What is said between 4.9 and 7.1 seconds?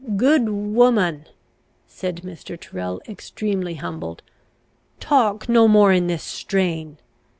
"talk no more in this strain!